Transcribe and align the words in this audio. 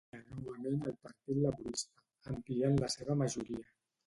Va 0.11 0.19
guanyar 0.19 0.37
novament 0.45 0.79
el 0.91 0.95
Partit 1.07 1.41
Laborista, 1.43 2.03
ampliant 2.33 2.81
la 2.87 2.91
seva 2.97 3.19
majoria. 3.23 3.63